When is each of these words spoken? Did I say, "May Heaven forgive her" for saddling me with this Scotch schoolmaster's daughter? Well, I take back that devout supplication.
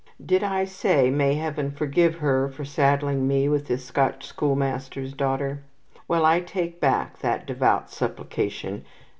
Did 0.25 0.43
I 0.43 0.65
say, 0.65 1.11
"May 1.11 1.35
Heaven 1.35 1.69
forgive 1.69 2.15
her" 2.15 2.49
for 2.49 2.65
saddling 2.65 3.27
me 3.27 3.47
with 3.47 3.67
this 3.67 3.85
Scotch 3.85 4.25
schoolmaster's 4.25 5.13
daughter? 5.13 5.61
Well, 6.07 6.25
I 6.25 6.39
take 6.41 6.81
back 6.81 7.19
that 7.19 7.45
devout 7.45 7.91
supplication. 7.91 8.83